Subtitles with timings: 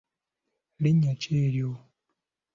[0.81, 1.71] Linnya ki eryo?